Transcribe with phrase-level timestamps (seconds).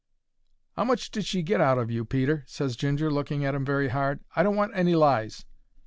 [0.79, 3.89] "'Ow much did she get out of you, Peter?" ses Ginger, looking at 'im very
[3.89, 4.19] hard.
[4.35, 5.45] "I don't want any lies."